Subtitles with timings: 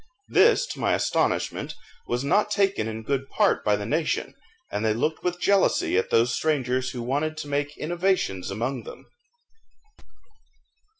[0.29, 1.75] This, to my astonishment,
[2.07, 4.33] was not taken in good part by the nation,
[4.71, 9.05] and they looked with jealousy at those strangers who wanted to make innovations among them.